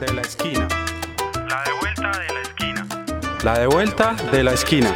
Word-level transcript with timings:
de 0.00 0.14
la 0.14 0.22
esquina. 0.22 0.66
La 1.46 1.62
de 1.62 1.72
vuelta 1.78 2.10
de 2.18 2.32
la 2.32 2.40
esquina. 2.40 2.88
La 3.44 3.58
de 3.58 3.66
vuelta 3.66 4.16
de 4.32 4.42
la 4.42 4.52
esquina. 4.52 4.94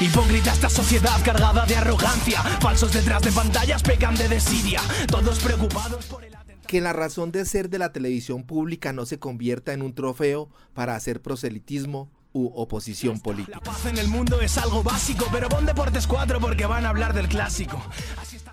Hipócrita 0.00 0.52
esta 0.52 0.68
sociedad 0.68 1.24
cargada 1.24 1.64
de 1.66 1.76
arrogancia. 1.76 2.42
Falsos 2.60 2.92
detrás 2.92 3.22
de 3.22 3.30
pantallas 3.30 3.82
pecan 3.82 4.16
de 4.16 4.28
desidia. 4.28 4.80
Todos 5.06 5.38
preocupados 5.38 6.06
por 6.06 6.24
el 6.24 6.36
que 6.66 6.80
la 6.82 6.92
razón 6.92 7.32
de 7.32 7.46
ser 7.46 7.70
de 7.70 7.78
la 7.78 7.92
televisión 7.92 8.44
pública 8.44 8.92
no 8.92 9.06
se 9.06 9.18
convierta 9.18 9.72
en 9.72 9.82
un 9.82 9.94
trofeo 9.94 10.50
para 10.74 10.96
hacer 10.96 11.22
proselitismo 11.22 12.10
u 12.32 12.52
oposición 12.54 13.20
política. 13.20 13.56
La 13.56 13.62
paz 13.62 13.86
en 13.86 13.96
el 13.96 14.08
mundo 14.08 14.40
es 14.40 14.58
algo 14.58 14.82
básico, 14.82 15.26
pero 15.32 15.48
pon 15.48 15.64
Deportes 15.64 16.06
4 16.06 16.40
porque 16.40 16.66
van 16.66 16.84
a 16.84 16.90
hablar 16.90 17.14
del 17.14 17.26
clásico. 17.28 17.82
Así 18.20 18.36
está 18.36 18.52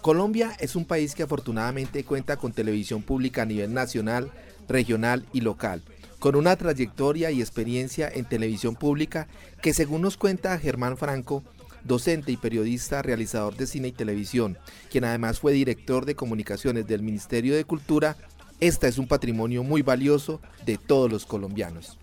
Colombia 0.00 0.56
es 0.60 0.76
un 0.76 0.86
país 0.86 1.14
que 1.14 1.24
afortunadamente 1.24 2.04
cuenta 2.04 2.38
con 2.38 2.52
televisión 2.52 3.02
pública 3.02 3.42
a 3.42 3.46
nivel 3.46 3.74
nacional, 3.74 4.30
regional 4.66 5.26
y 5.34 5.42
local, 5.42 5.82
con 6.18 6.36
una 6.36 6.56
trayectoria 6.56 7.30
y 7.30 7.40
experiencia 7.40 8.08
en 8.08 8.24
televisión 8.24 8.76
pública 8.76 9.28
que 9.60 9.74
según 9.74 10.00
nos 10.00 10.16
cuenta 10.16 10.58
Germán 10.58 10.96
Franco, 10.96 11.44
docente 11.84 12.32
y 12.32 12.38
periodista, 12.38 13.02
realizador 13.02 13.56
de 13.56 13.66
cine 13.66 13.88
y 13.88 13.92
televisión, 13.92 14.56
quien 14.90 15.04
además 15.04 15.38
fue 15.38 15.52
director 15.52 16.06
de 16.06 16.14
comunicaciones 16.14 16.86
del 16.86 17.02
Ministerio 17.02 17.54
de 17.54 17.64
Cultura, 17.64 18.16
esta 18.58 18.88
es 18.88 18.96
un 18.96 19.06
patrimonio 19.06 19.64
muy 19.64 19.82
valioso 19.82 20.40
de 20.64 20.78
todos 20.78 21.10
los 21.10 21.26
colombianos 21.26 21.99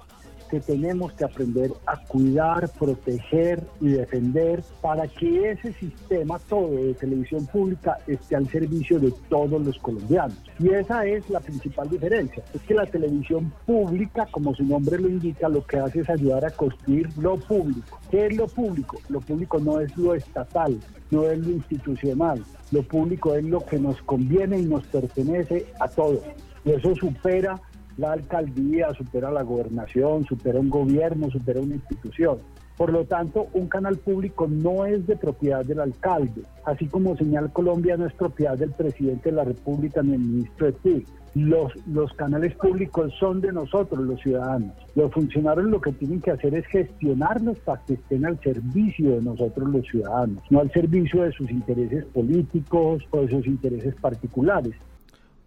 que 0.48 0.60
tenemos 0.60 1.14
que 1.14 1.26
aprender 1.26 1.72
a 1.86 1.98
cuidar, 2.06 2.70
proteger 2.78 3.64
y 3.82 3.90
defender 3.90 4.64
para 4.82 5.08
que 5.08 5.52
ese 5.52 5.73
sistema 5.73 6.40
todo 6.50 6.72
de 6.72 6.94
televisión 6.94 7.46
pública 7.48 7.98
esté 8.08 8.36
al 8.36 8.48
servicio 8.50 9.00
de 9.00 9.14
todos 9.30 9.62
los 9.62 9.78
colombianos. 9.80 10.38
Y 10.59 10.70
esa 10.70 11.06
es 11.06 11.30
la 11.30 11.39
principal 11.39 11.89
diferencia. 11.89 12.44
Es 12.54 12.62
que 12.62 12.73
la 12.73 12.86
televisión 12.86 13.52
pública, 13.66 14.28
como 14.31 14.56
su 14.56 14.64
nombre 14.64 15.00
lo 15.00 15.09
indica, 15.09 15.50
lo 15.50 15.66
que 15.66 15.78
hace 15.78 16.02
es 16.02 16.09
ayudar 16.09 16.45
a 16.45 16.52
construir 16.52 17.09
lo 17.17 17.38
público. 17.38 18.00
¿Qué 18.09 18.28
es 18.28 18.36
lo 18.36 18.48
público? 18.48 18.98
Lo 19.09 19.22
público 19.22 19.59
no 19.59 19.80
es 19.80 19.95
lo 19.98 20.16
estatal, 20.16 20.80
no 21.11 21.30
es 21.30 21.39
lo 21.39 21.52
institucional. 21.52 22.44
Lo 22.72 22.84
público 22.84 23.36
es 23.36 23.44
lo 23.44 23.66
que 23.66 23.80
nos 23.80 24.02
conviene 24.02 24.59
y 24.59 24.66
nos 24.66 24.86
pertenece 24.88 25.67
a 25.80 25.88
todos. 25.88 26.23
Y 26.66 26.72
eso 26.72 26.94
supera 26.95 27.61
la 27.98 28.14
alcaldía, 28.14 28.94
supera 28.94 29.31
la 29.31 29.44
gobernación, 29.44 30.26
supera 30.26 30.59
un 30.59 30.70
gobierno, 30.70 31.30
supera 31.30 31.59
una 31.59 31.76
institución. 31.76 32.38
Por 32.78 32.94
lo 32.94 33.06
tanto, 33.06 33.48
un 33.54 33.67
canal 33.67 33.98
público 33.98 34.48
no 34.48 34.86
es 34.86 35.08
de 35.08 35.16
propiedad 35.16 35.66
del 35.66 35.80
alcalde, 35.80 36.44
así 36.64 36.86
como 36.86 37.17
Señal 37.17 37.52
Colombia 37.52 37.98
no 37.98 38.06
es 38.06 38.14
propiedad 38.14 38.56
del 38.56 38.72
presidente 38.72 39.31
de 39.31 39.36
la 39.36 39.44
República 39.44 40.04
ni 40.04 40.14
el 40.14 40.20
ministro 40.20 40.67
de 40.67 40.73
TIC. 40.73 41.08
Los, 41.34 41.73
los 41.88 42.14
canales 42.14 42.56
públicos 42.56 43.14
son 43.20 43.42
de 43.42 43.52
nosotros, 43.52 44.06
los 44.06 44.20
ciudadanos. 44.22 44.73
Los 44.95 45.11
funcionarios 45.11 45.66
lo 45.67 45.82
que 45.82 45.92
tienen 45.92 46.22
que 46.22 46.32
hacer 46.32 46.54
es 46.54 46.66
gestionarlos 46.67 47.59
para 47.59 47.82
que 47.84 47.94
estén 47.94 48.26
al 48.26 48.39
servicio 48.42 49.16
de 49.16 49.22
nosotros, 49.22 49.70
los 49.70 49.86
ciudadanos, 49.88 50.44
no 50.52 50.59
al 50.59 50.72
servicio 50.72 51.23
de 51.23 51.32
sus 51.32 51.50
intereses 51.50 52.06
políticos 52.06 53.04
o 53.09 53.22
de 53.22 53.30
sus 53.30 53.48
intereses 53.48 53.95
particulares. 53.95 54.73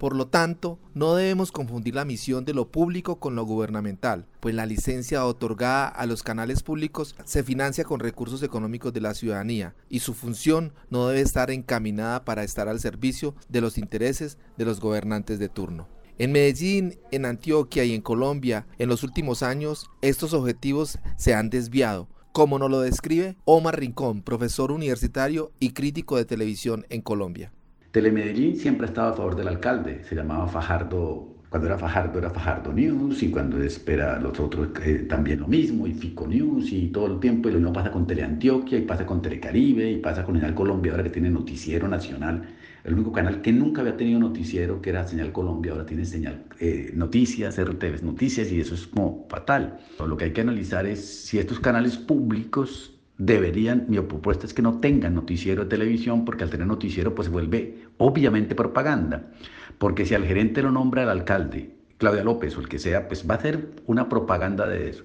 Por 0.01 0.17
lo 0.17 0.29
tanto, 0.29 0.79
no 0.95 1.15
debemos 1.15 1.53
confundir 1.53 1.95
la 1.95 2.07
misión 2.07 2.47
de 2.47 2.55
lo 2.55 2.71
público 2.71 3.21
con 3.21 3.35
lo 3.35 3.45
gubernamental, 3.45 4.25
pues 4.41 4.55
la 4.55 4.65
licencia 4.65 5.27
otorgada 5.27 5.89
a 5.89 6.07
los 6.07 6.23
canales 6.23 6.63
públicos 6.63 7.15
se 7.27 7.43
financia 7.43 7.85
con 7.85 8.01
recursos 8.01 8.43
económicos 8.43 8.95
de 8.95 9.03
la 9.03 9.13
ciudadanía 9.13 9.75
y 9.91 10.01
su 10.01 10.15
función 10.15 10.73
no 10.89 11.07
debe 11.07 11.21
estar 11.21 11.51
encaminada 11.51 12.25
para 12.25 12.45
estar 12.45 12.67
al 12.67 12.81
servicio 12.81 13.35
de 13.51 13.61
los 13.61 13.77
intereses 13.77 14.39
de 14.57 14.65
los 14.65 14.81
gobernantes 14.81 15.39
de 15.39 15.51
turno. 15.51 15.87
En 16.17 16.33
Medellín, 16.33 16.99
en 17.11 17.27
Antioquia 17.27 17.85
y 17.85 17.95
en 17.95 18.01
Colombia, 18.01 18.67
en 18.79 18.89
los 18.89 19.03
últimos 19.03 19.43
años, 19.43 19.91
estos 20.01 20.33
objetivos 20.33 20.99
se 21.19 21.35
han 21.35 21.51
desviado, 21.51 22.09
como 22.33 22.59
nos 22.59 22.71
lo 22.71 22.81
describe 22.81 23.37
Omar 23.45 23.79
Rincón, 23.79 24.23
profesor 24.23 24.73
universitario 24.73 25.53
y 25.61 25.75
crítico 25.75 26.17
de 26.17 26.25
televisión 26.25 26.87
en 26.89 27.03
Colombia. 27.03 27.53
Telemedellín 27.93 28.57
siempre 28.57 28.87
estaba 28.87 29.11
a 29.11 29.13
favor 29.15 29.35
del 29.35 29.49
alcalde, 29.49 30.05
se 30.05 30.15
llamaba 30.15 30.47
Fajardo, 30.47 31.35
cuando 31.49 31.67
era 31.67 31.77
Fajardo 31.77 32.21
era 32.21 32.31
Fajardo 32.31 32.73
News 32.73 33.21
y 33.25 33.31
cuando 33.31 33.61
espera 33.61 34.21
los 34.21 34.39
otros 34.39 34.69
eh, 34.85 35.07
también 35.09 35.41
lo 35.41 35.49
mismo, 35.49 35.89
y 35.89 35.95
Fico 35.95 36.29
News 36.29 36.73
y 36.73 36.89
todo 36.89 37.07
el 37.07 37.19
tiempo, 37.19 37.49
y 37.49 37.53
lo 37.53 37.59
mismo 37.59 37.73
pasa 37.73 37.91
con 37.91 38.07
Teleantioquia 38.07 38.79
y 38.79 38.83
pasa 38.83 39.05
con 39.05 39.21
Telecaribe 39.21 39.91
y 39.91 39.97
pasa 39.97 40.25
con 40.25 40.37
Señal 40.37 40.55
Colombia, 40.55 40.93
ahora 40.93 41.03
que 41.03 41.11
tiene 41.11 41.31
noticiero 41.31 41.89
nacional, 41.89 42.55
el 42.85 42.95
único 42.95 43.11
canal 43.11 43.43
que 43.43 43.53
nunca 43.53 43.81
había 43.81 43.97
tenido 43.97 44.21
noticiero, 44.21 44.81
que 44.81 44.91
era 44.91 45.05
Señal 45.09 45.33
Colombia, 45.33 45.73
ahora 45.73 45.85
tiene 45.85 46.05
señal 46.05 46.45
eh, 46.61 46.93
noticias, 46.95 47.61
RTV 47.61 48.05
noticias, 48.05 48.53
y 48.53 48.61
eso 48.61 48.77
es 48.77 48.87
como 48.87 49.27
fatal. 49.29 49.81
Lo 49.99 50.17
que 50.17 50.27
hay 50.27 50.33
que 50.33 50.43
analizar 50.43 50.87
es 50.87 51.25
si 51.25 51.41
estos 51.41 51.59
canales 51.59 51.97
públicos 51.97 53.00
deberían, 53.21 53.85
mi 53.89 53.99
propuesta 54.01 54.47
es 54.47 54.55
que 54.55 54.63
no 54.63 54.81
tengan 54.81 55.15
noticiero 55.15 55.65
de 55.65 55.69
televisión, 55.69 56.25
porque 56.25 56.43
al 56.43 56.51
tener 56.51 56.67
noticiero 56.67 57.15
pues 57.15 57.27
se 57.27 57.33
vuelve 57.33 57.85
obviamente 57.99 58.55
propaganda, 58.55 59.31
porque 59.77 60.07
si 60.07 60.15
al 60.15 60.25
gerente 60.25 60.63
lo 60.63 60.71
nombra 60.71 61.03
el 61.03 61.11
alcalde, 61.11 61.77
Claudia 61.99 62.25
López 62.25 62.57
o 62.57 62.61
el 62.61 62.69
que 62.69 62.79
sea, 62.79 63.09
pues 63.09 63.29
va 63.29 63.35
a 63.35 63.41
ser 63.43 63.73
una 63.85 64.09
propaganda 64.09 64.67
de 64.67 64.89
eso. 64.89 65.05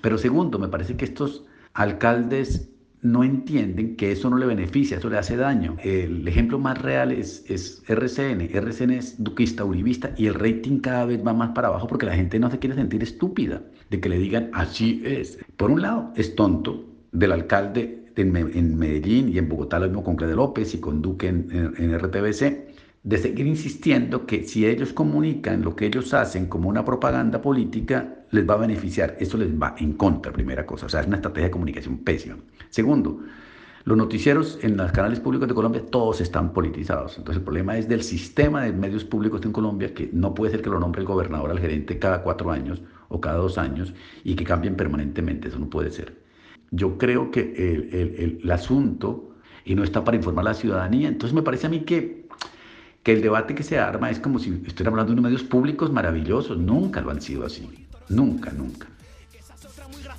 Pero 0.00 0.18
segundo, 0.18 0.58
me 0.58 0.66
parece 0.66 0.96
que 0.96 1.04
estos 1.04 1.44
alcaldes 1.74 2.68
no 3.00 3.22
entienden 3.22 3.94
que 3.94 4.10
eso 4.10 4.28
no 4.28 4.38
le 4.38 4.46
beneficia, 4.46 4.96
eso 4.96 5.08
le 5.08 5.18
hace 5.18 5.36
daño. 5.36 5.76
El 5.84 6.26
ejemplo 6.26 6.58
más 6.58 6.82
real 6.82 7.12
es, 7.12 7.44
es 7.48 7.82
RCN. 7.86 8.40
RCN 8.52 8.90
es 8.90 9.22
duquista, 9.22 9.64
uribista 9.64 10.14
y 10.16 10.26
el 10.26 10.34
rating 10.34 10.80
cada 10.80 11.06
vez 11.06 11.24
va 11.24 11.32
más 11.32 11.50
para 11.50 11.68
abajo 11.68 11.86
porque 11.86 12.06
la 12.06 12.14
gente 12.14 12.40
no 12.40 12.50
se 12.50 12.58
quiere 12.58 12.74
sentir 12.74 13.02
estúpida 13.04 13.62
de 13.90 14.00
que 14.00 14.08
le 14.08 14.18
digan 14.18 14.50
así 14.52 15.00
es. 15.04 15.38
Por 15.56 15.70
un 15.70 15.82
lado, 15.82 16.12
es 16.16 16.34
tonto 16.34 16.91
del 17.12 17.32
alcalde 17.32 18.02
en 18.16 18.78
Medellín 18.78 19.28
y 19.28 19.38
en 19.38 19.48
Bogotá, 19.48 19.78
lo 19.78 19.86
mismo 19.86 20.02
con 20.02 20.16
Claudia 20.16 20.36
López 20.36 20.74
y 20.74 20.80
con 20.80 21.00
Duque 21.00 21.28
en, 21.28 21.98
RTBC, 21.98 22.72
de 23.04 23.18
seguir 23.18 23.46
insistiendo 23.46 24.26
que 24.26 24.44
si 24.44 24.66
ellos 24.66 24.92
comunican 24.92 25.62
lo 25.62 25.74
que 25.74 25.86
ellos 25.86 26.14
hacen 26.14 26.46
como 26.46 26.68
una 26.68 26.84
propaganda 26.84 27.40
política, 27.40 28.24
les 28.30 28.48
va 28.48 28.54
a 28.54 28.58
beneficiar. 28.58 29.16
Eso 29.18 29.36
les 29.36 29.50
va 29.50 29.74
en 29.78 29.94
contra, 29.94 30.32
primera 30.32 30.64
cosa. 30.64 30.86
O 30.86 30.88
sea, 30.88 31.00
es 31.00 31.06
una 31.06 31.16
estrategia 31.16 31.46
de 31.46 31.50
comunicación 31.50 31.98
pésima. 31.98 32.36
Segundo, 32.70 33.20
los 33.84 33.98
noticieros 33.98 34.60
en 34.62 34.76
los 34.76 34.92
canales 34.92 35.18
públicos 35.18 35.48
de 35.48 35.54
Colombia 35.54 35.84
todos 35.90 36.20
están 36.20 36.52
politizados. 36.52 37.18
Entonces 37.18 37.40
el 37.40 37.44
problema 37.44 37.76
es 37.76 37.88
del 37.88 38.02
sistema 38.02 38.62
de 38.62 38.72
medios 38.72 39.04
públicos 39.04 39.44
en 39.44 39.52
Colombia, 39.52 39.92
que 39.92 40.08
no 40.12 40.32
puede 40.32 40.52
ser 40.52 40.62
que 40.62 40.70
lo 40.70 40.78
nombre 40.78 41.00
el 41.00 41.06
gobernador 41.06 41.50
al 41.50 41.58
gerente 41.58 41.98
cada 41.98 42.22
cuatro 42.22 42.52
años 42.52 42.80
o 43.08 43.20
cada 43.20 43.38
dos 43.38 43.58
años 43.58 43.92
y 44.22 44.36
que 44.36 44.44
cambien 44.44 44.76
permanentemente. 44.76 45.48
Eso 45.48 45.58
no 45.58 45.68
puede 45.68 45.90
ser. 45.90 46.21
Yo 46.74 46.96
creo 46.96 47.30
que 47.30 47.40
el, 47.40 48.40
el, 48.42 48.50
asunto, 48.50 49.36
y 49.62 49.74
no 49.74 49.84
está 49.84 50.02
para 50.04 50.16
informar 50.16 50.46
a 50.46 50.48
la 50.50 50.54
ciudadanía, 50.54 51.06
entonces 51.06 51.34
me 51.34 51.42
parece 51.42 51.66
a 51.66 51.70
mí 51.70 51.80
que, 51.80 52.26
que 53.02 53.12
el 53.12 53.20
debate 53.20 53.54
que 53.54 53.62
se 53.62 53.78
arma 53.78 54.10
es 54.10 54.18
como 54.18 54.38
si 54.38 54.48
estuviéramos 54.66 55.00
hablando 55.00 55.12
de 55.12 55.20
unos 55.20 55.24
medios 55.24 55.42
públicos 55.42 55.92
maravillosos, 55.92 56.56
nunca 56.56 57.02
lo 57.02 57.10
han 57.10 57.20
sido 57.20 57.44
así, 57.44 57.68
nunca, 58.08 58.50
nunca. 58.52 58.88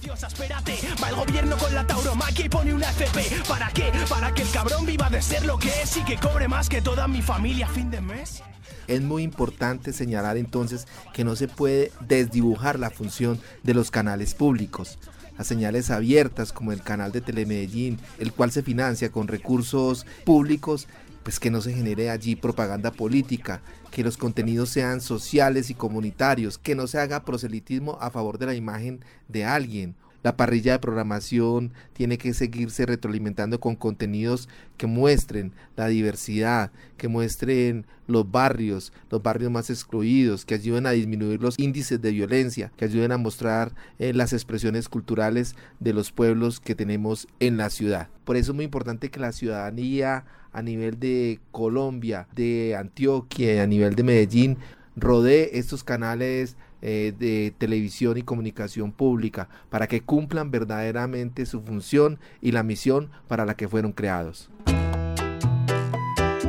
Espérate, 0.03 0.77
va 1.01 1.09
el 1.09 1.15
gobierno 1.15 1.57
con 1.57 1.73
la 1.73 1.87
tauromaquia 1.87 2.45
y 2.45 2.49
pone 2.49 2.73
una 2.73 2.89
FP. 2.91 3.43
¿Para 3.49 3.71
qué? 3.71 3.91
Para 4.07 4.31
que 4.31 4.43
el 4.43 4.51
cabrón 4.51 4.85
viva 4.85 5.09
de 5.09 5.21
ser 5.23 5.45
lo 5.45 5.57
que 5.57 5.69
es 5.81 5.97
y 5.97 6.03
que 6.03 6.17
cobre 6.17 6.47
más 6.47 6.69
que 6.69 6.81
toda 6.81 7.07
mi 7.07 7.23
familia 7.23 7.65
a 7.65 7.69
fin 7.69 7.89
de 7.89 7.99
mes. 7.99 8.43
Es 8.87 9.01
muy 9.01 9.23
importante 9.23 9.91
señalar 9.91 10.37
entonces 10.37 10.87
que 11.13 11.23
no 11.23 11.35
se 11.35 11.47
puede 11.47 11.91
desdibujar 12.01 12.77
la 12.77 12.91
función 12.91 13.39
de 13.63 13.73
los 13.73 13.89
canales 13.89 14.35
públicos 14.35 14.99
a 15.37 15.43
señales 15.43 15.89
abiertas 15.89 16.53
como 16.53 16.71
el 16.71 16.81
canal 16.81 17.11
de 17.11 17.21
Telemedellín, 17.21 17.99
el 18.19 18.33
cual 18.33 18.51
se 18.51 18.63
financia 18.63 19.11
con 19.11 19.27
recursos 19.27 20.05
públicos, 20.25 20.87
pues 21.23 21.39
que 21.39 21.51
no 21.51 21.61
se 21.61 21.73
genere 21.73 22.09
allí 22.09 22.35
propaganda 22.35 22.91
política, 22.91 23.61
que 23.91 24.03
los 24.03 24.17
contenidos 24.17 24.69
sean 24.69 25.01
sociales 25.01 25.69
y 25.69 25.73
comunitarios, 25.73 26.57
que 26.57 26.75
no 26.75 26.87
se 26.87 26.99
haga 26.99 27.23
proselitismo 27.23 27.97
a 28.01 28.09
favor 28.09 28.37
de 28.37 28.47
la 28.47 28.55
imagen 28.55 29.03
de 29.27 29.45
alguien 29.45 29.95
la 30.23 30.37
parrilla 30.37 30.73
de 30.73 30.79
programación 30.79 31.73
tiene 31.93 32.17
que 32.17 32.33
seguirse 32.33 32.85
retroalimentando 32.85 33.59
con 33.59 33.75
contenidos 33.75 34.49
que 34.77 34.87
muestren 34.87 35.51
la 35.75 35.87
diversidad, 35.87 36.71
que 36.97 37.09
muestren 37.09 37.85
los 38.07 38.29
barrios, 38.29 38.93
los 39.09 39.21
barrios 39.21 39.51
más 39.51 39.69
excluidos, 39.69 40.45
que 40.45 40.55
ayuden 40.55 40.85
a 40.85 40.91
disminuir 40.91 41.41
los 41.41 41.59
índices 41.59 42.01
de 42.01 42.11
violencia, 42.11 42.71
que 42.77 42.85
ayuden 42.85 43.11
a 43.11 43.17
mostrar 43.17 43.73
eh, 43.99 44.13
las 44.13 44.33
expresiones 44.33 44.89
culturales 44.89 45.55
de 45.79 45.93
los 45.93 46.11
pueblos 46.11 46.59
que 46.59 46.75
tenemos 46.75 47.27
en 47.39 47.57
la 47.57 47.69
ciudad. 47.69 48.07
Por 48.23 48.37
eso 48.37 48.51
es 48.51 48.55
muy 48.55 48.65
importante 48.65 49.09
que 49.09 49.19
la 49.19 49.33
ciudadanía 49.33 50.25
a 50.53 50.61
nivel 50.61 50.99
de 50.99 51.39
Colombia, 51.51 52.27
de 52.35 52.75
Antioquia, 52.77 53.63
a 53.63 53.67
nivel 53.67 53.95
de 53.95 54.03
Medellín, 54.03 54.57
rodee 54.95 55.57
estos 55.57 55.83
canales 55.83 56.55
eh, 56.85 57.13
de 57.17 57.53
televisión 57.57 58.17
y 58.17 58.23
comunicación 58.23 58.91
pública 58.91 59.47
para 59.69 59.87
que 59.87 60.01
cumplan 60.01 60.51
verdaderamente 60.51 61.45
su 61.45 61.61
función 61.61 62.19
y 62.41 62.51
la 62.51 62.61
misión 62.61 63.09
para 63.29 63.45
la 63.45 63.55
que 63.55 63.69
fueron 63.69 63.93
creados. 63.93 64.49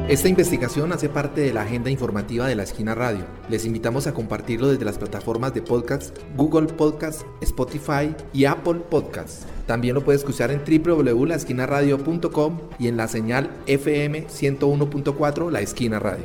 Esta 0.09 0.29
investigación 0.29 0.93
hace 0.93 1.09
parte 1.09 1.41
de 1.41 1.55
la 1.55 1.63
agenda 1.63 1.89
informativa 1.89 2.49
de 2.49 2.57
la 2.57 2.65
Esquina 2.65 2.97
Radio. 2.97 3.25
Les 3.49 3.65
invitamos 3.65 4.09
a 4.09 4.13
compartirlo 4.13 4.69
desde 4.69 4.85
las 4.85 4.99
plataformas 4.99 5.55
de 5.55 5.63
podcast 5.63 6.19
Google 6.37 6.67
Podcast, 6.67 7.23
Spotify 7.41 8.15
y 8.33 8.45
Apple 8.45 8.81
Podcasts. 8.91 9.47
También 9.67 9.95
lo 9.95 10.05
puedes 10.05 10.21
escuchar 10.23 10.51
en 10.51 10.63
www.laesquinaradio.com 10.65 12.61
y 12.79 12.89
en 12.89 12.97
la 12.97 13.09
señal 13.09 13.51
FM 13.67 14.27
101.4 14.27 15.51
La 15.51 15.61
Esquina 15.61 15.99
Radio. 16.01 16.25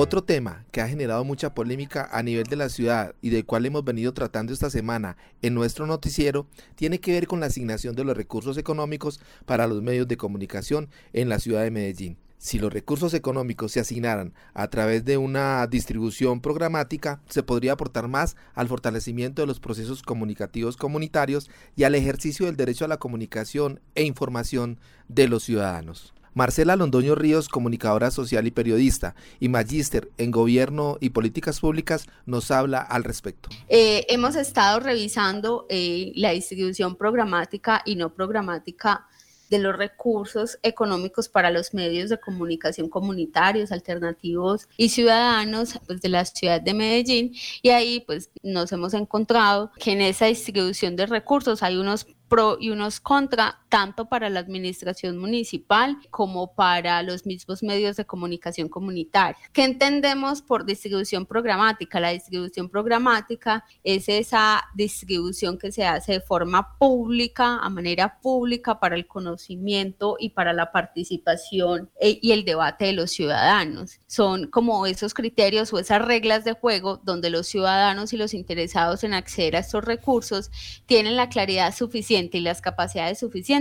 Otro 0.00 0.22
tema 0.22 0.64
que 0.70 0.80
ha 0.80 0.86
generado 0.86 1.24
mucha 1.24 1.54
polémica 1.54 2.08
a 2.12 2.22
nivel 2.22 2.44
de 2.44 2.54
la 2.54 2.68
ciudad 2.68 3.16
y 3.20 3.30
del 3.30 3.44
cual 3.44 3.66
hemos 3.66 3.82
venido 3.82 4.14
tratando 4.14 4.52
esta 4.52 4.70
semana 4.70 5.16
en 5.42 5.54
nuestro 5.54 5.88
noticiero 5.88 6.46
tiene 6.76 7.00
que 7.00 7.10
ver 7.10 7.26
con 7.26 7.40
la 7.40 7.46
asignación 7.46 7.96
de 7.96 8.04
los 8.04 8.16
recursos 8.16 8.56
económicos 8.58 9.18
para 9.44 9.66
los 9.66 9.82
medios 9.82 10.06
de 10.06 10.16
comunicación 10.16 10.88
en 11.12 11.28
la 11.28 11.40
ciudad 11.40 11.64
de 11.64 11.72
Medellín. 11.72 12.16
Si 12.38 12.60
los 12.60 12.72
recursos 12.72 13.12
económicos 13.12 13.72
se 13.72 13.80
asignaran 13.80 14.34
a 14.54 14.68
través 14.68 15.04
de 15.04 15.16
una 15.16 15.66
distribución 15.66 16.40
programática, 16.40 17.20
se 17.28 17.42
podría 17.42 17.72
aportar 17.72 18.06
más 18.06 18.36
al 18.54 18.68
fortalecimiento 18.68 19.42
de 19.42 19.48
los 19.48 19.58
procesos 19.58 20.04
comunicativos 20.04 20.76
comunitarios 20.76 21.50
y 21.74 21.82
al 21.82 21.96
ejercicio 21.96 22.46
del 22.46 22.56
derecho 22.56 22.84
a 22.84 22.88
la 22.88 22.98
comunicación 22.98 23.80
e 23.96 24.04
información 24.04 24.78
de 25.08 25.26
los 25.26 25.42
ciudadanos. 25.42 26.14
Marcela 26.38 26.76
Londoño 26.76 27.16
Ríos, 27.16 27.48
comunicadora 27.48 28.12
social 28.12 28.46
y 28.46 28.52
periodista, 28.52 29.16
y 29.40 29.48
magíster 29.48 30.12
en 30.18 30.30
gobierno 30.30 30.96
y 31.00 31.10
políticas 31.10 31.58
públicas, 31.58 32.06
nos 32.26 32.52
habla 32.52 32.78
al 32.78 33.02
respecto. 33.02 33.48
Eh, 33.68 34.06
hemos 34.08 34.36
estado 34.36 34.78
revisando 34.78 35.66
eh, 35.68 36.12
la 36.14 36.30
distribución 36.30 36.94
programática 36.94 37.82
y 37.84 37.96
no 37.96 38.14
programática 38.14 39.08
de 39.50 39.58
los 39.58 39.76
recursos 39.76 40.58
económicos 40.62 41.28
para 41.28 41.50
los 41.50 41.74
medios 41.74 42.08
de 42.10 42.20
comunicación 42.20 42.88
comunitarios, 42.88 43.72
alternativos 43.72 44.68
y 44.76 44.90
ciudadanos 44.90 45.80
pues, 45.88 46.00
de 46.00 46.08
la 46.08 46.24
ciudad 46.24 46.60
de 46.60 46.72
Medellín. 46.74 47.34
Y 47.62 47.70
ahí 47.70 48.00
pues 48.06 48.30
nos 48.44 48.70
hemos 48.70 48.94
encontrado 48.94 49.72
que 49.78 49.90
en 49.90 50.02
esa 50.02 50.26
distribución 50.26 50.94
de 50.94 51.06
recursos 51.06 51.64
hay 51.64 51.78
unos 51.78 52.06
pro 52.28 52.58
y 52.60 52.70
unos 52.70 53.00
contra, 53.00 53.58
tanto 53.68 54.08
para 54.08 54.30
la 54.30 54.40
administración 54.40 55.18
municipal 55.18 55.98
como 56.10 56.54
para 56.54 57.02
los 57.02 57.26
mismos 57.26 57.62
medios 57.62 57.96
de 57.96 58.06
comunicación 58.06 58.68
comunitaria. 58.68 59.36
¿Qué 59.52 59.64
entendemos 59.64 60.42
por 60.42 60.64
distribución 60.64 61.26
programática? 61.26 62.00
La 62.00 62.10
distribución 62.10 62.68
programática 62.68 63.64
es 63.84 64.08
esa 64.08 64.64
distribución 64.74 65.58
que 65.58 65.72
se 65.72 65.84
hace 65.84 66.12
de 66.12 66.20
forma 66.20 66.78
pública, 66.78 67.58
a 67.58 67.68
manera 67.68 68.18
pública, 68.20 68.80
para 68.80 68.96
el 68.96 69.06
conocimiento 69.06 70.16
y 70.18 70.30
para 70.30 70.52
la 70.52 70.72
participación 70.72 71.90
eh, 72.00 72.18
y 72.22 72.32
el 72.32 72.44
debate 72.44 72.86
de 72.86 72.92
los 72.92 73.10
ciudadanos. 73.10 74.00
Son 74.06 74.46
como 74.48 74.86
esos 74.86 75.14
criterios 75.14 75.72
o 75.72 75.78
esas 75.78 76.02
reglas 76.02 76.44
de 76.44 76.52
juego 76.52 77.00
donde 77.02 77.30
los 77.30 77.46
ciudadanos 77.46 78.12
y 78.12 78.16
los 78.16 78.34
interesados 78.34 79.04
en 79.04 79.14
acceder 79.14 79.56
a 79.56 79.60
estos 79.60 79.84
recursos 79.84 80.50
tienen 80.86 81.16
la 81.16 81.28
claridad 81.28 81.74
suficiente 81.74 82.38
y 82.38 82.40
las 82.40 82.60
capacidades 82.60 83.18
suficientes 83.18 83.57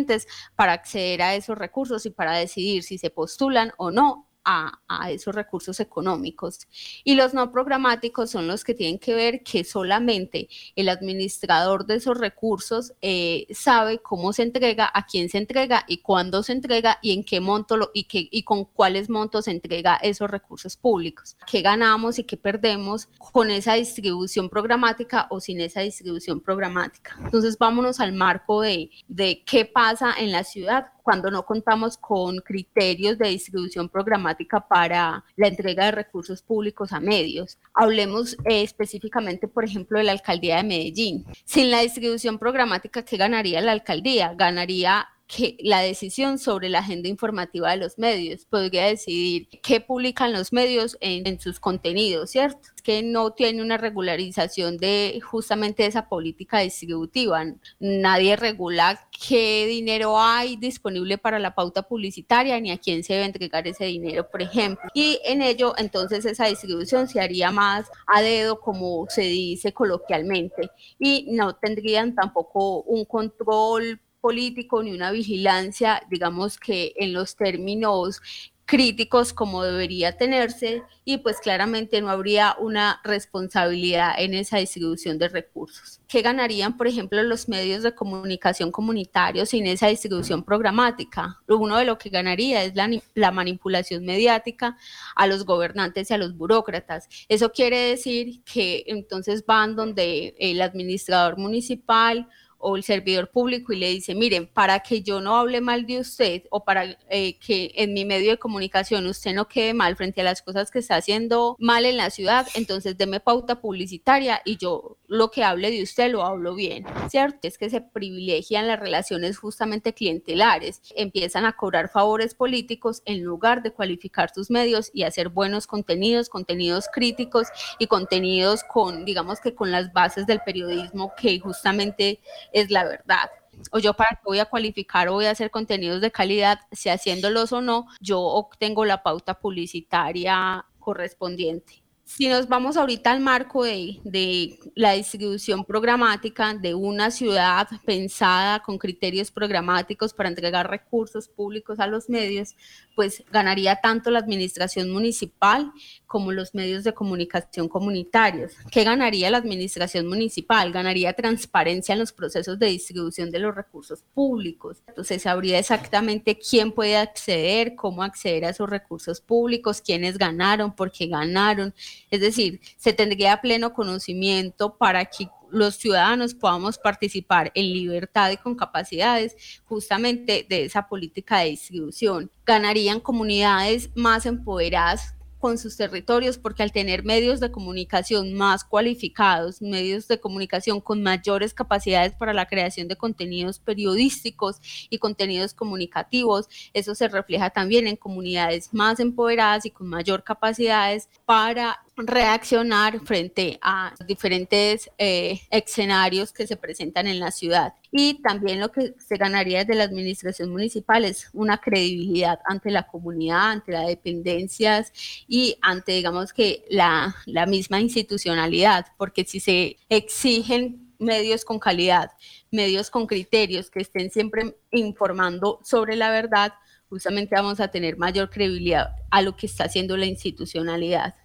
para 0.55 0.73
acceder 0.73 1.21
a 1.21 1.35
esos 1.35 1.57
recursos 1.57 2.05
y 2.05 2.11
para 2.11 2.33
decidir 2.33 2.83
si 2.83 2.97
se 2.97 3.09
postulan 3.09 3.71
o 3.77 3.91
no 3.91 4.26
a, 4.47 5.11
esos 5.11 5.35
recursos 5.35 5.79
económicos. 5.79 6.67
Y 7.03 7.15
los 7.15 7.33
no 7.33 7.51
programáticos 7.51 8.31
son 8.31 8.47
los 8.47 8.63
que 8.63 8.73
tienen 8.73 8.97
que 8.97 9.13
ver 9.13 9.43
que 9.43 9.63
solamente 9.63 10.47
el 10.75 10.89
administrador 10.89 11.85
de 11.85 11.95
esos 11.95 12.17
recursos 12.17 12.93
eh, 13.01 13.45
sabe 13.51 13.99
cómo 13.99 14.31
se 14.33 14.43
entrega, 14.43 14.89
a 14.93 15.05
quién 15.05 15.29
se 15.29 15.37
entrega 15.37 15.83
y 15.87 15.97
cuándo 15.97 16.43
se 16.43 16.53
entrega 16.53 16.97
y 17.01 17.11
en 17.11 17.23
qué 17.23 17.41
monto 17.41 17.91
y, 17.93 18.07
y 18.09 18.43
con 18.43 18.65
cuáles 18.65 19.09
montos 19.09 19.45
se 19.45 19.51
entrega 19.51 19.97
esos 19.97 20.29
recursos 20.29 20.77
públicos. 20.77 21.35
¿Qué 21.49 21.61
ganamos 21.61 22.17
y 22.17 22.23
qué 22.23 22.37
perdemos 22.37 23.07
con 23.31 23.51
esa 23.51 23.73
distribución 23.73 24.49
programática 24.49 25.27
o 25.29 25.41
sin 25.41 25.59
esa 25.59 25.81
distribución 25.81 26.39
programática? 26.39 27.17
Entonces 27.23 27.57
vámonos 27.57 27.99
al 27.99 28.13
marco 28.13 28.61
de, 28.61 28.89
de 29.07 29.43
qué 29.45 29.65
pasa 29.65 30.13
en 30.17 30.31
la 30.31 30.43
ciudad 30.43 30.87
cuando 31.07 31.31
no 31.31 31.45
contamos 31.45 31.95
con 31.95 32.39
criterios 32.39 33.17
de 33.17 33.29
distribución 33.29 33.87
programática 33.87 34.59
para 34.59 35.23
la 35.37 35.47
entrega 35.47 35.85
de 35.85 35.91
recursos 35.91 36.41
públicos 36.41 36.91
a 36.91 36.99
medios. 36.99 37.57
Hablemos 37.73 38.33
eh, 38.43 38.61
específicamente, 38.61 39.47
por 39.47 39.63
ejemplo, 39.63 39.99
de 39.99 40.03
la 40.03 40.11
alcaldía 40.11 40.57
de 40.57 40.63
Medellín. 40.63 41.25
Sin 41.45 41.71
la 41.71 41.79
distribución 41.79 42.37
programática, 42.37 43.05
¿qué 43.05 43.15
ganaría 43.15 43.61
la 43.61 43.71
alcaldía? 43.71 44.33
Ganaría 44.35 45.07
que 45.27 45.57
la 45.59 45.81
decisión 45.81 46.39
sobre 46.39 46.69
la 46.69 46.79
agenda 46.79 47.09
informativa 47.09 47.71
de 47.71 47.77
los 47.77 47.97
medios 47.97 48.45
podría 48.45 48.85
decidir 48.85 49.49
qué 49.61 49.81
publican 49.81 50.31
los 50.31 50.53
medios 50.53 50.97
en, 51.01 51.39
sus 51.39 51.59
contenidos, 51.59 52.31
¿cierto? 52.31 52.69
que 52.87 53.03
no 53.03 53.31
tiene 53.33 53.61
una 53.61 53.75
regularización 53.75 54.77
de 54.77 55.19
justamente 55.21 55.85
esa 55.85 56.07
política 56.07 56.59
distributiva. 56.59 57.43
Nadie 57.79 58.37
regula 58.37 59.09
qué 59.27 59.65
dinero 59.67 60.17
hay 60.17 60.55
disponible 60.55 61.17
para 61.17 61.37
la 61.37 61.53
pauta 61.53 61.81
publicitaria 61.83 62.57
ni 62.61 62.71
a 62.71 62.77
quién 62.77 63.03
se 63.03 63.15
debe 63.15 63.25
entregar 63.25 63.67
ese 63.67 63.83
dinero, 63.83 64.29
por 64.31 64.41
ejemplo. 64.41 64.89
Y 64.93 65.19
en 65.25 65.41
ello, 65.41 65.73
entonces, 65.77 66.23
esa 66.23 66.45
distribución 66.45 67.09
se 67.09 67.19
haría 67.19 67.51
más 67.51 67.91
a 68.05 68.21
dedo, 68.21 68.61
como 68.61 69.05
se 69.09 69.23
dice 69.23 69.73
coloquialmente, 69.73 70.69
y 70.97 71.27
no 71.31 71.55
tendrían 71.57 72.15
tampoco 72.15 72.83
un 72.83 73.03
control 73.03 73.99
político 74.27 74.83
ni 74.83 74.91
una 74.91 75.09
vigilancia, 75.11 76.01
digamos 76.09 76.59
que 76.59 76.91
en 76.97 77.13
los 77.13 77.37
términos 77.37 78.21
críticos 78.65 79.31
como 79.31 79.63
debería 79.63 80.17
tenerse 80.17 80.83
y 81.05 81.19
pues 81.19 81.39
claramente 81.39 82.01
no 82.01 82.09
habría 82.09 82.57
una 82.59 82.99
responsabilidad 83.05 84.15
en 84.17 84.33
esa 84.33 84.57
distribución 84.57 85.17
de 85.17 85.29
recursos. 85.29 86.01
¿Qué 86.09 86.21
ganarían, 86.21 86.75
por 86.75 86.87
ejemplo, 86.87 87.23
los 87.23 87.47
medios 87.47 87.83
de 87.83 87.95
comunicación 87.95 88.69
comunitarios 88.69 89.47
sin 89.49 89.65
esa 89.65 89.87
distribución 89.87 90.43
programática? 90.43 91.39
Uno 91.47 91.77
de 91.77 91.85
lo 91.85 91.97
que 91.97 92.09
ganaría 92.09 92.65
es 92.65 92.73
la, 93.15 93.31
manipulación 93.31 94.03
mediática 94.03 94.77
a 95.15 95.25
los 95.25 95.45
gobernantes 95.45 96.11
y 96.11 96.13
a 96.13 96.17
los 96.17 96.35
burócratas. 96.35 97.07
Eso 97.29 97.53
quiere 97.53 97.77
decir 97.77 98.43
que 98.43 98.83
entonces 98.87 99.45
van 99.45 99.77
donde 99.77 100.35
el 100.37 100.61
administrador 100.61 101.37
municipal 101.37 102.27
o 102.59 102.75
el 102.75 102.83
servidor 102.83 103.29
público 103.29 103.73
y 103.73 103.77
le 103.77 103.89
dice, 103.89 104.15
miren, 104.15 104.47
para 104.47 104.79
que 104.79 105.01
yo 105.01 105.21
no 105.21 105.35
hable 105.35 105.61
mal 105.61 105.85
de 105.85 105.99
usted 105.99 106.43
o 106.49 106.63
para 106.63 106.97
eh, 107.09 107.37
que 107.39 107.71
en 107.75 107.93
mi 107.93 108.05
medio 108.05 108.31
de 108.31 108.37
comunicación 108.37 109.05
usted 109.05 109.33
no 109.33 109.47
quede 109.47 109.73
mal 109.73 109.95
frente 109.95 110.21
a 110.21 110.23
las 110.23 110.41
cosas 110.41 110.71
que 110.71 110.79
está 110.79 110.95
haciendo 110.95 111.55
mal 111.59 111.85
en 111.85 111.97
la 111.97 112.09
ciudad, 112.09 112.47
entonces 112.55 112.97
deme 112.97 113.19
pauta 113.19 113.61
publicitaria 113.61 114.41
y 114.45 114.57
yo 114.57 114.97
lo 115.07 115.31
que 115.31 115.43
hable 115.43 115.71
de 115.71 115.83
usted 115.83 116.11
lo 116.11 116.23
hablo 116.23 116.55
bien, 116.55 116.85
¿cierto? 117.09 117.39
Es 117.47 117.57
que 117.57 117.69
se 117.69 117.81
privilegian 117.81 118.67
las 118.67 118.79
relaciones 118.79 119.37
justamente 119.37 119.93
clientelares, 119.93 120.81
empiezan 120.95 121.45
a 121.45 121.53
cobrar 121.53 121.89
favores 121.89 122.33
políticos 122.33 123.01
en 123.05 123.23
lugar 123.23 123.63
de 123.63 123.71
cualificar 123.71 124.31
sus 124.33 124.49
medios 124.49 124.91
y 124.93 125.03
hacer 125.03 125.29
buenos 125.29 125.67
contenidos, 125.67 126.29
contenidos 126.29 126.87
críticos 126.91 127.47
y 127.79 127.87
contenidos 127.87 128.63
con, 128.63 129.05
digamos 129.05 129.39
que 129.39 129.55
con 129.55 129.71
las 129.71 129.93
bases 129.93 130.27
del 130.27 130.41
periodismo 130.41 131.13
que 131.15 131.39
justamente 131.39 132.19
es 132.51 132.71
la 132.71 132.83
verdad 132.83 133.29
o 133.71 133.79
yo 133.79 133.93
para 133.93 134.11
que 134.11 134.21
voy 134.25 134.39
a 134.39 134.45
cualificar 134.45 135.07
o 135.09 135.13
voy 135.13 135.25
a 135.25 135.31
hacer 135.31 135.51
contenidos 135.51 136.01
de 136.01 136.11
calidad, 136.11 136.59
si 136.71 136.89
haciéndolos 136.89 137.51
o 137.51 137.61
no, 137.61 137.87
yo 137.99 138.21
obtengo 138.21 138.85
la 138.85 139.03
pauta 139.03 139.39
publicitaria 139.39 140.65
correspondiente. 140.79 141.83
Si 142.07 142.29
nos 142.29 142.47
vamos 142.47 142.77
ahorita 142.77 143.11
al 143.11 143.19
marco 143.19 143.65
de, 143.65 144.57
la 144.75 144.93
distribución 144.93 145.65
programática 145.65 146.53
de 146.53 146.73
una 146.73 147.11
ciudad 147.11 147.67
pensada 147.83 148.63
con 148.63 148.77
criterios 148.77 149.29
programáticos 149.29 150.13
para 150.13 150.29
entregar 150.29 150.69
recursos 150.69 151.27
públicos 151.27 151.79
a 151.79 151.87
los 151.87 152.07
medios, 152.07 152.55
pues 152.95 153.23
ganaría 153.29 153.75
tanto 153.75 154.09
la 154.09 154.19
administración 154.19 154.89
municipal 154.89 155.73
como 156.07 156.31
los 156.31 156.55
medios 156.55 156.85
de 156.85 156.93
comunicación 156.93 157.67
comunitarios. 157.67 158.53
¿Qué 158.71 158.85
ganaría 158.85 159.29
la 159.29 159.39
administración 159.39 160.07
municipal? 160.07 160.71
Ganaría 160.71 161.11
transparencia 161.11 161.91
en 161.91 161.99
los 161.99 162.13
procesos 162.13 162.57
de 162.57 162.67
distribución 162.67 163.31
de 163.31 163.39
los 163.39 163.53
recursos 163.53 164.03
públicos. 164.13 164.81
Entonces 164.87 165.23
sabría 165.23 165.59
exactamente 165.59 166.39
quién 166.39 166.71
puede 166.71 166.95
acceder, 166.95 167.75
cómo 167.75 168.01
acceder 168.01 168.45
a 168.45 168.49
esos 168.49 168.69
recursos 168.69 169.19
públicos, 169.19 169.81
quiénes 169.81 170.17
ganaron, 170.17 170.73
por 170.73 170.89
qué 170.89 171.07
ganaron. 171.07 171.73
Es 172.09 172.21
decir, 172.21 172.61
se 172.77 172.93
tendría 172.93 173.41
pleno 173.41 173.73
conocimiento 173.73 174.77
para 174.77 175.05
que 175.05 175.29
los 175.49 175.75
ciudadanos 175.75 176.33
podamos 176.33 176.77
participar 176.77 177.51
en 177.55 177.71
libertad 177.71 178.31
y 178.31 178.37
con 178.37 178.55
capacidades 178.55 179.35
justamente 179.65 180.45
de 180.47 180.65
esa 180.65 180.87
política 180.87 181.39
de 181.39 181.51
distribución. 181.51 182.31
Ganarían 182.45 182.99
comunidades 182.99 183.89
más 183.95 184.25
empoderadas 184.25 185.13
con 185.39 185.57
sus 185.57 185.77
territorios 185.77 186.37
porque 186.37 186.63
al 186.63 186.71
tener 186.71 187.03
medios 187.03 187.39
de 187.39 187.51
comunicación 187.51 188.33
más 188.33 188.63
cualificados, 188.63 189.61
medios 189.61 190.07
de 190.07 190.19
comunicación 190.19 190.81
con 190.81 191.03
mayores 191.03 191.53
capacidades 191.53 192.13
para 192.13 192.33
la 192.33 192.47
creación 192.47 192.87
de 192.87 192.95
contenidos 192.95 193.59
periodísticos 193.59 194.57
y 194.89 194.97
contenidos 194.97 195.53
comunicativos, 195.53 196.47
eso 196.73 196.95
se 196.95 197.07
refleja 197.07 197.49
también 197.51 197.87
en 197.87 197.95
comunidades 197.95 198.73
más 198.73 198.99
empoderadas 198.99 199.65
y 199.65 199.71
con 199.71 199.87
mayor 199.87 200.23
capacidades 200.23 201.07
para 201.25 201.79
reaccionar 201.97 202.99
frente 202.99 203.57
a 203.61 203.93
diferentes 204.05 204.89
eh, 204.99 205.41
escenarios 205.49 206.31
que 206.31 206.45
se 206.45 206.55
presentan 206.55 207.07
en 207.07 207.19
la 207.19 207.31
ciudad. 207.31 207.73
Y 207.91 208.21
también 208.21 208.59
lo 208.59 208.71
que 208.71 208.93
se 208.99 209.17
ganaría 209.17 209.59
desde 209.59 209.75
la 209.75 209.85
administración 209.85 210.51
municipal 210.51 211.05
es 211.05 211.29
una 211.33 211.57
credibilidad 211.57 212.39
ante 212.45 212.69
la 212.69 212.85
comunidad, 212.85 213.49
ante 213.51 213.71
las 213.71 213.87
dependencias 213.87 214.91
y 215.27 215.57
ante, 215.61 215.93
digamos 215.93 216.33
que, 216.33 216.65
la, 216.69 217.15
la 217.25 217.47
misma 217.47 217.81
institucionalidad, 217.81 218.85
porque 218.97 219.25
si 219.25 219.39
se 219.39 219.77
exigen 219.89 220.93
medios 220.99 221.45
con 221.45 221.59
calidad, 221.59 222.11
medios 222.51 222.89
con 222.89 223.07
criterios 223.07 223.69
que 223.69 223.81
estén 223.81 224.11
siempre 224.11 224.55
informando 224.71 225.59
sobre 225.63 225.95
la 225.95 226.11
verdad, 226.11 226.53
justamente 226.89 227.35
vamos 227.35 227.59
a 227.59 227.69
tener 227.69 227.97
mayor 227.97 228.29
credibilidad 228.29 228.95
a 229.09 229.21
lo 229.21 229.35
que 229.35 229.47
está 229.47 229.65
haciendo 229.65 229.97
la 229.97 230.05
institucionalidad. 230.05 231.15